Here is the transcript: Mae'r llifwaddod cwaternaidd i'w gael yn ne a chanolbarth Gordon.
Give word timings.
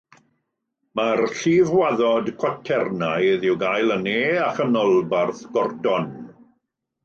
Mae'r 0.99 1.21
llifwaddod 1.41 2.33
cwaternaidd 2.45 3.47
i'w 3.51 3.61
gael 3.67 3.95
yn 3.99 4.03
ne 4.09 4.19
a 4.49 4.51
chanolbarth 4.59 5.47
Gordon. 5.59 6.13